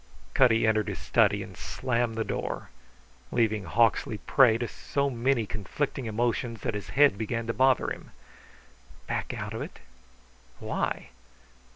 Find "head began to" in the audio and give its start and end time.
6.89-7.53